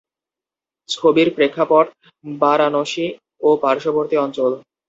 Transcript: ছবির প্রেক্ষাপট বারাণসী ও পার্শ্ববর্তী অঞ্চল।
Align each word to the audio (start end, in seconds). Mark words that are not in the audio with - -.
ছবির 0.89 1.27
প্রেক্ষাপট 1.35 1.85
বারাণসী 2.25 3.07
ও 3.41 3.49
পার্শ্ববর্তী 3.63 4.15
অঞ্চল। 4.17 4.51